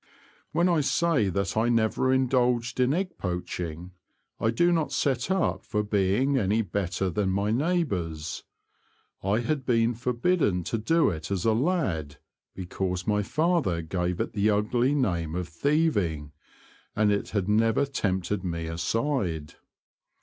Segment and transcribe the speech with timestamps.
[0.51, 3.91] When I say that I never indulged in Qgg poaching
[4.39, 8.43] I do not set up for being any better than my neighbours.
[9.21, 12.17] I had been forbidden to do it as a lad
[12.55, 16.31] because my father give it the ugly name of thieving,
[16.95, 19.53] and it had never tempted me aside.